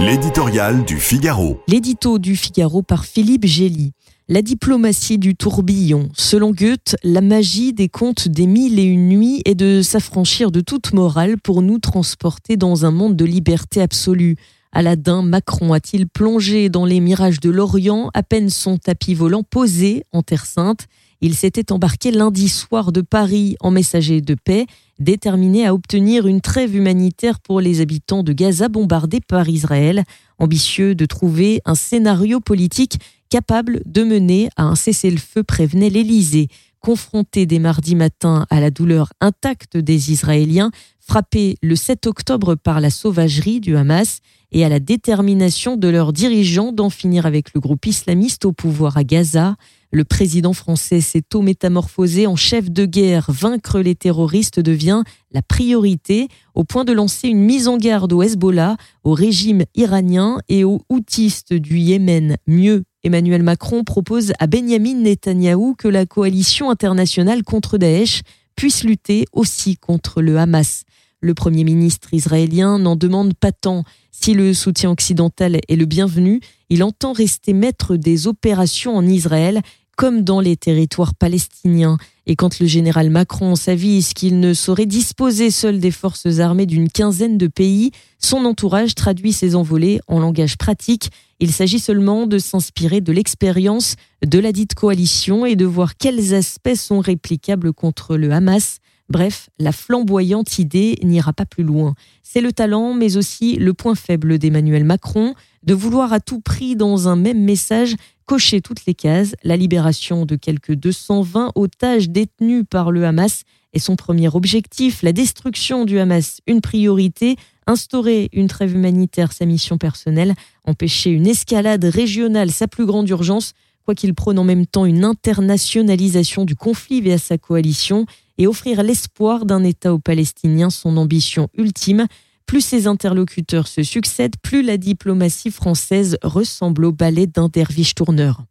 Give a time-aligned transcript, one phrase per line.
[0.00, 1.60] L'éditorial du Figaro.
[1.66, 3.90] L'édito du Figaro par Philippe Gély.
[4.28, 6.08] La diplomatie du tourbillon.
[6.14, 10.60] Selon Goethe, la magie des contes des mille et une nuits est de s'affranchir de
[10.60, 14.36] toute morale pour nous transporter dans un monde de liberté absolue.
[14.70, 18.10] Aladin Macron a-t-il plongé dans les mirages de l'Orient?
[18.14, 20.86] À peine son tapis volant posé en Terre Sainte
[21.20, 24.66] Il s'était embarqué lundi soir de Paris en messager de paix
[25.00, 30.04] déterminé à obtenir une trêve humanitaire pour les habitants de Gaza bombardés par Israël,
[30.38, 32.98] ambitieux de trouver un scénario politique
[33.30, 36.48] capable de mener à un cessez-le-feu, prévenait l'Élysée.
[36.80, 42.80] Confronté dès mardi matin à la douleur intacte des Israéliens, frappés le 7 octobre par
[42.80, 44.20] la sauvagerie du Hamas
[44.52, 48.96] et à la détermination de leurs dirigeants d'en finir avec le groupe islamiste au pouvoir
[48.96, 49.56] à Gaza,
[49.90, 53.26] le président français s'est métamorphosé en chef de guerre.
[53.28, 55.02] Vaincre les terroristes devient
[55.32, 60.38] la priorité, au point de lancer une mise en garde au Hezbollah, au régime iranien
[60.48, 62.36] et aux houtistes du Yémen.
[62.46, 68.22] Mieux, Emmanuel Macron propose à Benjamin Netanyahou que la coalition internationale contre Daesh
[68.56, 70.84] puisse lutter aussi contre le Hamas.
[71.20, 73.82] Le Premier ministre israélien n'en demande pas tant.
[74.12, 79.62] Si le soutien occidental est le bienvenu, il entend rester maître des opérations en Israël
[79.96, 81.98] comme dans les territoires palestiniens.
[82.26, 86.88] Et quand le général Macron s'avise qu'il ne saurait disposer seul des forces armées d'une
[86.88, 91.10] quinzaine de pays, son entourage traduit ses envolées en langage pratique.
[91.40, 96.32] Il s'agit seulement de s'inspirer de l'expérience de la dite coalition et de voir quels
[96.32, 98.78] aspects sont réplicables contre le Hamas.
[99.08, 101.94] Bref, la flamboyante idée n'ira pas plus loin.
[102.22, 106.76] C'est le talent, mais aussi le point faible d'Emmanuel Macron, de vouloir à tout prix,
[106.76, 109.34] dans un même message, cocher toutes les cases.
[109.42, 115.02] La libération de quelques 220 otages détenus par le Hamas est son premier objectif.
[115.02, 117.36] La destruction du Hamas, une priorité.
[117.66, 120.34] Instaurer une trêve humanitaire, sa mission personnelle.
[120.64, 123.52] Empêcher une escalade régionale, sa plus grande urgence.
[123.84, 128.04] Quoi qu'il prône en même temps une internationalisation du conflit via sa coalition
[128.38, 132.06] et offrir l'espoir d'un État aux Palestiniens, son ambition ultime.
[132.46, 138.44] Plus ses interlocuteurs se succèdent, plus la diplomatie française ressemble au ballet d'un derviche tourneur.